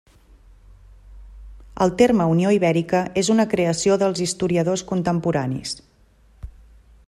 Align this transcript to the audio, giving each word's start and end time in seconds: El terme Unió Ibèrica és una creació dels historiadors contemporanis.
El 1.85 1.93
terme 1.99 2.27
Unió 2.31 2.55
Ibèrica 2.57 3.03
és 3.23 3.31
una 3.35 3.47
creació 3.53 4.01
dels 4.05 4.25
historiadors 4.27 4.87
contemporanis. 4.95 5.77